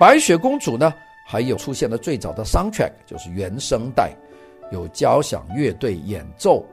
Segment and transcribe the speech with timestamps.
[0.00, 0.94] 白雪公主呢，
[1.26, 4.10] 还有出现了最早的 soundtrack，就是原声带，
[4.72, 6.64] 有交响乐队演奏，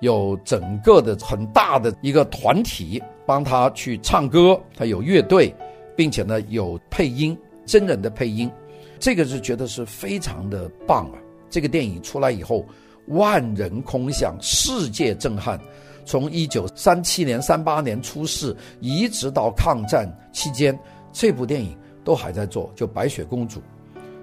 [0.00, 5.54] 有整个的很大的一个团体帮她去唱歌，她有乐队，
[5.94, 8.50] 并且呢有配音，真人的配音，
[8.98, 11.20] 这个是觉得是非常的棒啊！
[11.50, 12.64] 这个电影出来以后，
[13.08, 15.60] 万人空巷，世界震撼。
[16.06, 20.76] 从一九三七年、三八年出世，一直到抗战期间，
[21.12, 22.70] 这部电影都还在做。
[22.74, 23.60] 就《白雪公主》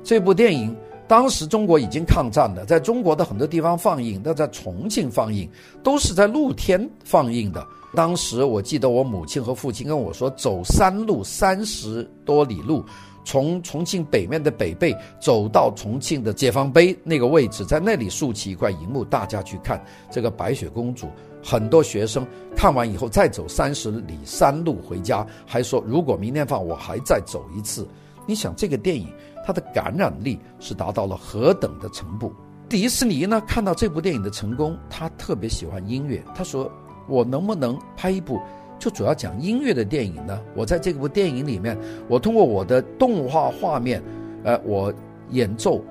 [0.03, 0.75] 这部电影，
[1.07, 5.49] 当时中国已经抗战了，在中国的很多地方放映，那在重庆放映，
[5.83, 7.65] 都是在露天放映的。
[7.95, 12.83] 当时我记得我母亲和父亲跟我说，走山路三十多里路。
[13.25, 21.07] 从重庆北面的北碚走到重庆的解放碑那个位置，在那里竖起一块荧幕，大家去看这个白雪公主。
[21.43, 22.25] 很多学生
[22.59, 27.87] 看完以后再走三十里山路回家，还说如果明天放我还再走一次。
[28.25, 29.07] 你想这个电影
[29.45, 32.33] 它的感染力是达到了何等的程度？
[32.67, 36.69] 迪士尼呢，看到这部电影的成功，他特别喜欢音乐，他说
[37.07, 38.37] 我能不能拍一部？
[38.77, 41.77] 就主要讲音乐的电影呢，我在这部电影里面，
[42.09, 44.03] 我通过我的动画画面，
[44.43, 44.93] 呃，我
[45.29, 45.81] 演奏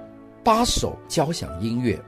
[0.45, 1.99] 八首交响音乐，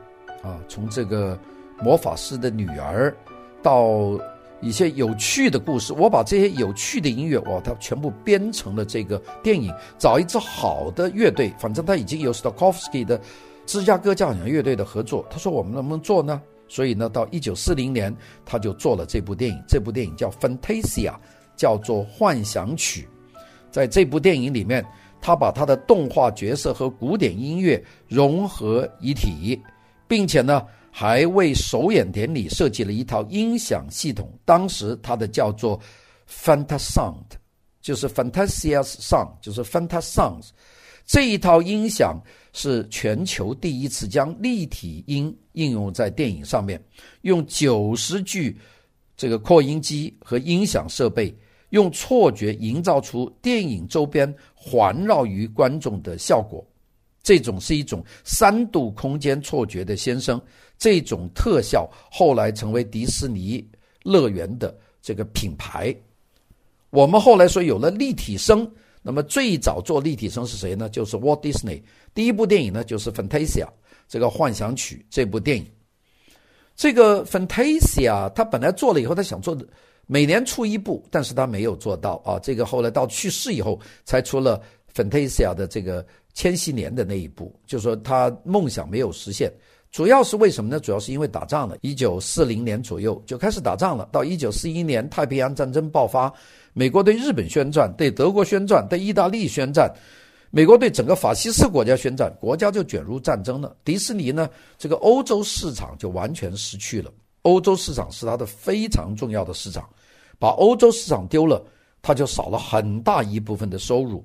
[0.43, 1.39] 啊，从这个
[1.81, 3.17] 魔法师的女儿
[3.63, 4.19] 到
[4.61, 9.73] 一些有趣的故事，我把这些有趣的音乐，哇，它全部编成了这个电影。
[9.99, 13.21] 找一支好的乐队，反正他已经有 Stokowski 的
[13.67, 16.41] 芝加哥交响乐队的合作，他说我们能不能做呢？
[16.69, 19.61] 所以呢，到一九四零年，他就做了这部电影。
[19.67, 21.11] 这部电影叫《Fantasia》，
[21.57, 23.09] 叫做《幻想曲》。
[23.73, 24.85] 在这部电影里面，
[25.21, 29.61] 他把他的动画角色和古典音乐融合一体，
[30.07, 34.31] 并且呢，还为首演典礼设计了一套音响系统。
[34.45, 35.81] 当时它的叫做
[36.29, 37.25] Fantasound，
[37.81, 40.49] 就是 Fantasia's Sound，就是 Fantasounds。
[41.07, 42.21] 这一套音响
[42.53, 46.81] 是全球第一次将立体音应用在电影上面，
[47.23, 48.57] 用九十具
[49.17, 51.35] 这个扩音机和音响设备，
[51.71, 56.65] 用错觉营造出电影周边环绕于观众的效果。
[57.23, 60.41] 这种是一种三度空间错觉的先生，
[60.79, 63.67] 这种特效后来成为迪士尼
[64.03, 65.95] 乐园的这个品牌。
[66.91, 68.71] 我们后来说有了立体声。
[69.03, 70.87] 那么最早做立体声是谁呢？
[70.87, 71.81] 就是 Walt Disney。
[72.13, 73.65] 第一部电影呢，就是《Fantasia》
[74.07, 75.67] 这个幻想曲这部电影。
[76.77, 79.67] 这个《Fantasia》他本来做了以后，他想做的
[80.07, 82.39] 每年出一部，但是他没有做到啊。
[82.41, 84.59] 这个后来到去世以后，才出了
[84.95, 89.53] 《Fantasia》的这个千禧年的那一部，就是说他梦想没有实现。
[89.91, 90.79] 主要是为什么呢？
[90.79, 91.77] 主要是因为打仗了。
[91.81, 96.33] 一九四零年左右就开始打仗了，到一九四一年太平洋战争爆发。
[96.73, 99.93] 美国对日本宣战，对德国宣战，对意大利宣战，
[100.53, 103.75] 美国对整个法西斯国家宣战，国家就卷入战争了。
[103.85, 107.13] 迪士尼呢，这个欧洲市场就完全失去了。
[107.43, 109.89] 欧洲市场是它的非常重要的市场，
[110.39, 111.61] 把欧洲市场丢了，
[112.01, 114.25] 它就少了很大一部分的收入，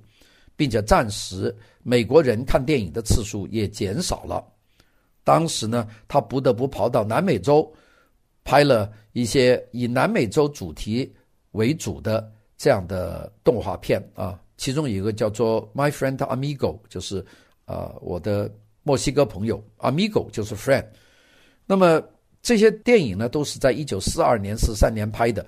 [0.56, 4.44] 并且暂时美国人看电影的次数也减少了。
[5.24, 7.72] 当时呢，他不得不跑到南美洲，
[8.44, 11.14] 拍了一些以南美洲主题
[11.52, 12.32] 为主的。
[12.58, 17.24] 这样的动画片啊，其中有一个叫做《My Friend Amigo》，就是
[17.66, 18.50] 啊，我的
[18.82, 20.86] 墨西哥朋友，Amigo 就是 friend。
[21.66, 22.02] 那么
[22.42, 25.46] 这些电影呢，都是在一九四二年、四三年拍的。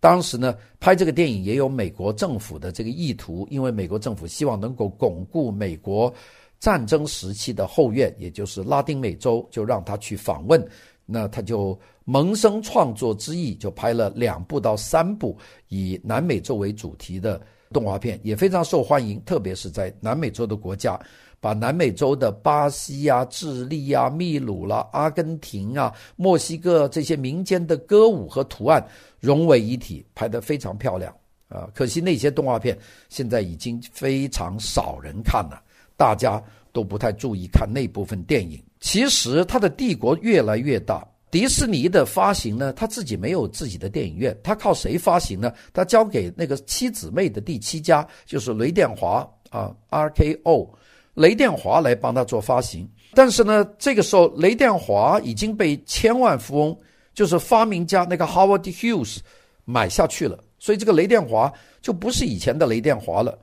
[0.00, 6.12] 当时呢，拍这个电影也有美国政府的这个意图，因为美国政府希望能够巩固美国
[6.60, 10.64] 战争时期的后院，也就是拉丁美洲，就让他去访问。
[11.04, 15.36] 那他就萌生创作之意，就拍了两部到三部
[15.68, 17.40] 以南美洲为主题的
[17.72, 19.20] 动画片，也非常受欢迎。
[19.24, 20.98] 特别是在南美洲的国家，
[21.40, 28.84] 把南美洲的巴西呀、啊、智利呀、啊、秘鲁啦、阿根廷啊、墨西哥这些民间的歌舞和图案
[29.20, 31.14] 融为一体，拍得非常漂亮
[31.48, 31.68] 啊。
[31.74, 32.76] 可惜那些动画片
[33.08, 35.62] 现在已经非常少人看了，
[35.96, 36.42] 大家
[36.72, 38.62] 都不太注意看那部分电影。
[38.80, 41.06] 其实他的帝国越来越大。
[41.30, 45.52] 迪士尼的发行呢，他自己没有自己的电影院，他靠谁发行呢？
[45.72, 50.68] 他交给那个七姊妹的第七家，就是雷电华啊，RKO，
[51.14, 52.88] 雷电华来帮他做发行。
[53.14, 56.78] 但是呢，这个时候雷电华已经被千万富翁，
[57.12, 59.18] 就是发明家那个 Howard Hughes
[59.64, 61.52] 买下去了，所以这个雷电华
[61.82, 63.38] 就不是以前的雷电华了。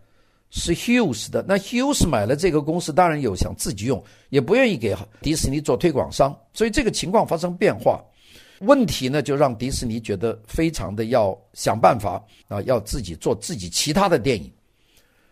[0.57, 8.01] 是 Hughes 的，那 Hughes 买了这个公司，当然有想自己用，也不愿意给迪士尼做推广商，所以这个情况发生变化，
[8.61, 14.49] 问题呢就让迪士尼觉得非常的要想办法啊，要自己做自己其他的电影。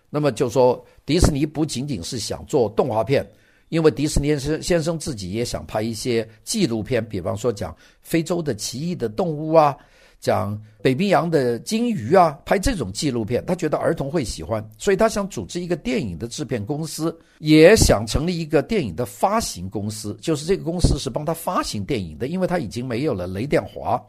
[0.10, 3.26] 那么就说迪士尼不仅仅是想做动画片，
[3.70, 9.78] 因为迪士尼先生先生自己也想拍一些纪录片，比方说讲非洲的奇异的动物啊。
[10.24, 24.02] 讲北冰洋的鲸鱼啊，拍这种纪录片，他觉得儿童会喜欢，所以他想组织一个电影的制片公司，也想成立一个电影的发行公司，就是这个公司是帮他发行电影的，因为他已经没有了雷电华，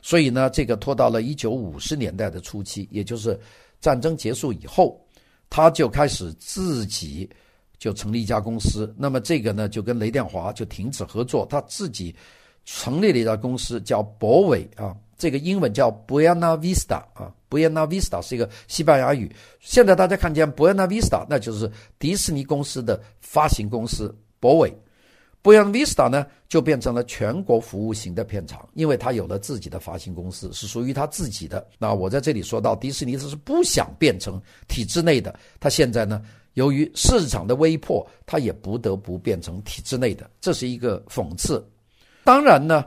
[0.00, 3.38] 所以呢，这个拖到了一九五十年代的初期，也就是
[3.82, 4.98] 战争结束以后，
[5.50, 7.28] 他就开始自己
[7.78, 12.16] 就成立一家公司，那么这个呢，就跟雷电华就停止合作，他自己
[12.64, 14.96] 成立了一家公司叫博伟啊。
[15.20, 19.30] 这个英文叫 Buena Vista 啊，Buena Vista 是一个西班牙语。
[19.60, 24.74] 现在大家看见 Buena Vista，那就是迪士尼公司的发行公司博伟。
[25.42, 31.66] Buena Vista 呢，就变成了全国服务型的片场，因为它有了自己的发行公司，是属于它自己的。
[31.78, 36.22] 那我在这里说到，迪士尼是不想变成体制内的，它现在呢，
[36.54, 41.62] 由于市场的威迫，它也不得不变成体制内的，这是一个讽刺。
[42.24, 42.86] 当然呢。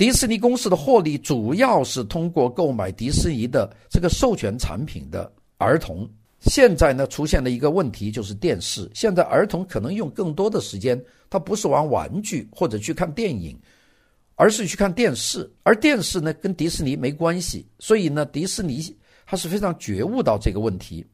[0.00, 6.08] 迪士尼公司的获利主要是通过购买迪士尼的这个授权产品的儿童。
[6.38, 8.90] 现在呢，出现了一个问题，就是电视。
[8.94, 10.98] 现在儿童可能用更多的时间，
[11.28, 13.54] 他不是玩玩具或者去看电影，
[14.36, 15.46] 而是去看电视。
[15.64, 18.82] 而电视呢，跟迪士尼没关系，所以呢，迪士尼
[19.26, 21.04] 还是非常觉悟到这个问题。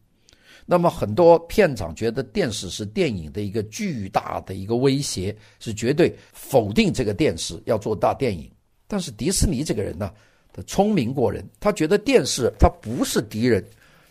[0.64, 8.48] 那么很多片场觉得电视是电影的一个巨大的一个威胁，是绝对否定这个电视要做大电影。
[8.88, 10.10] 但是迪士尼这个人呢，
[10.52, 13.64] 他聪明过人，他觉得电视他不是敌人，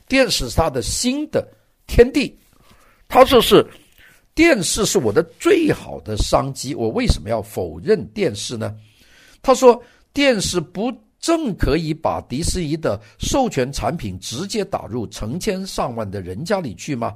[0.08, 1.48] 电视是他的新的
[1.88, 2.38] 天地。
[3.08, 3.66] 他说是
[4.34, 8.76] 电视是我的最好的商机，我为什么要否认电视呢？
[9.42, 9.82] 他说
[10.12, 17.16] 电视不正可以把迪士尼的授权产品直接打入成千上万的人家里去吗？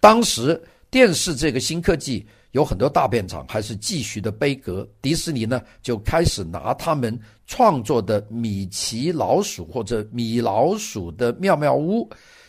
[0.00, 0.60] 当时
[0.90, 2.26] 电视这个新科技。
[2.52, 12.08] 有很多大片场还是继续的悲歌，迪士尼呢就开始拿他们创作的米奇老鼠或者米老鼠的妙妙屋，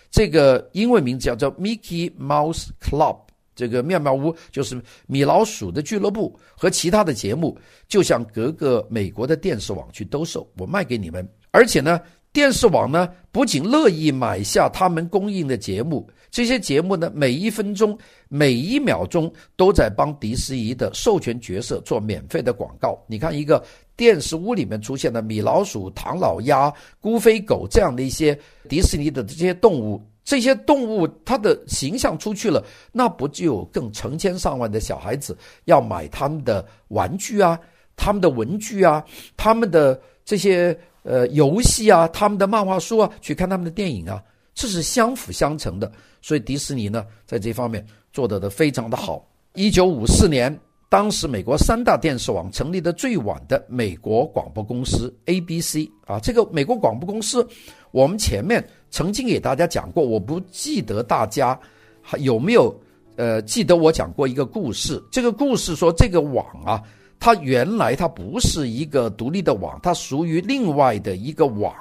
[0.09, 3.17] 这个英文名字叫做 Mickey Mouse Club，
[3.55, 7.57] 这个妙妙屋就是米老鼠的俱乐部和其他的节目，
[7.87, 11.99] 就向各个美国的电视网去兜售，我卖给你们，而且呢。
[12.31, 17.97] 电视网呢，不仅乐意买下他们供应的节目，这些节目呢，每一分钟、
[18.27, 22.97] 每一秒钟都在帮迪士尼的授权角色做免费的广告。
[23.07, 23.63] 你看，一个
[23.95, 28.37] 电视屋里面出现的米老鼠、唐老鸭、孤飞狗这样的一些
[28.67, 37.59] 迪士尼的这些动物，这些动物它的形象出去了，那不就有更成千上万的小孩子要买他们的玩具啊、
[37.95, 39.03] 他们的文具啊、
[39.35, 40.77] 他们的这些。
[41.03, 44.21] 呃，游戏啊，他们的漫画书啊，去看他们的电影啊，
[44.59, 45.89] 这是相辅相成的。
[46.21, 49.25] 所以迪士尼呢，在这方面做得的非常的好。
[49.55, 50.53] 一九五四年，
[50.89, 57.47] 当时美国三大电视网成立的最晚的美国广播公司 ABC 啊，这个美国广播公司，
[57.91, 58.61] 我们前面
[58.91, 61.57] 曾经给大家讲过，我不记得大家
[62.01, 62.77] 还有没有
[63.15, 65.01] 呃记得我讲过一个故事。
[65.09, 66.83] 这个故事说这个网啊。
[67.21, 71.75] 它原来它不是一个独立的网，它属于另外的一个网。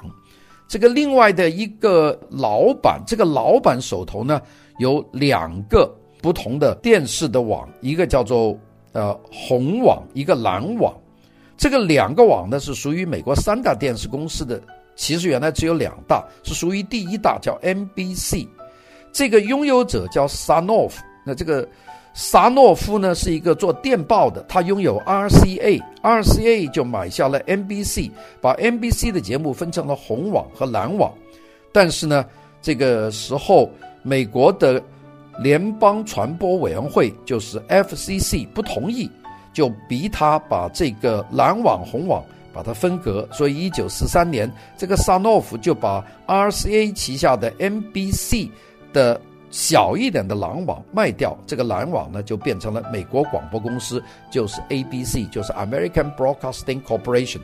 [0.69, 4.39] 这个另外的一个老板，这个老板手头呢
[4.77, 8.55] 有两个不同的电视的网，一个叫做
[8.93, 10.93] 呃红网，一个蓝网。
[11.57, 14.61] 这个两个网呢是属于美国三大电视公司的，
[14.95, 18.47] 其实原来只有两大，是属于第一大叫 NBC。
[19.11, 20.93] 这个拥有者叫 Sanoff，
[21.25, 21.67] 那这个。
[22.21, 28.11] 萨诺夫呢是一个做电报的，他拥有 RCA，RCA 就买下了 NBC，
[28.41, 31.13] 把 NBC 的节目分成了红网和蓝网。
[31.71, 32.25] 但是呢，
[32.61, 33.71] 这个时候
[34.03, 34.83] 美国的
[35.39, 39.09] 联邦传播委员会就是 FCC 不同意，
[39.53, 42.21] 就逼他把这个蓝网红网
[42.51, 43.25] 把它分隔。
[43.31, 48.49] 所以一九四三年，这个萨诺夫就把 RCA 旗下的 NBC
[48.91, 49.21] 的。
[49.49, 57.39] 小一点的蓝网卖掉，这个蓝网呢就变成了美国广播公司，就是 ABC，就是 American Broadcasting Corporation，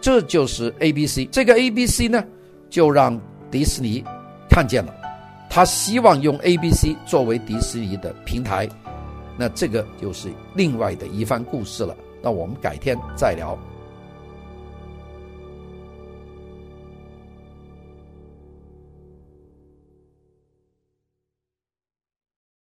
[0.00, 1.28] 这就是 ABC。
[1.30, 2.22] 这个 ABC 呢，
[2.68, 3.18] 就让
[3.50, 4.04] 迪士尼
[4.50, 4.94] 看见了，
[5.48, 8.68] 他希望用 ABC 作为迪士尼的平台，
[9.38, 11.96] 那这个就是另外的一番故事了。
[12.22, 13.58] 那我们改天再聊。